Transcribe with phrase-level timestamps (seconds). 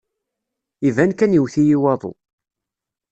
[0.87, 2.13] Iban kan iwet-iyi waḍu.